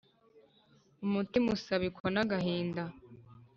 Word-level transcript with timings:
Umutima 1.05 1.47
usabikwa 1.57 2.07
n'agahinda 2.13 2.83